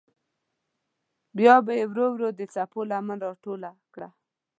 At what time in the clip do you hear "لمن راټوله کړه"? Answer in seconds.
2.89-4.09